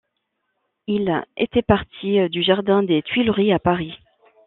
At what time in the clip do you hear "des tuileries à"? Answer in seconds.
2.81-3.59